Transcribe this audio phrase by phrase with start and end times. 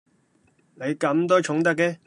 [0.73, 1.99] 你噉都重得嘅